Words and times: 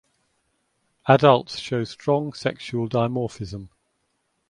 Adults 1.07 1.59
show 1.59 1.83
strong 1.83 2.33
sexual 2.33 2.89
dimorphism. 2.89 3.69